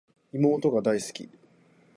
[0.33, 1.29] 妹が大好き